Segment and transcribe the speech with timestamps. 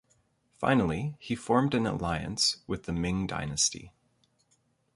[0.57, 3.91] Finally, he formed an alliance with the Ming Dynasty.